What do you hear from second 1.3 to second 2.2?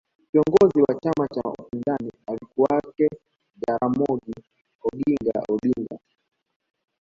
cha upinzani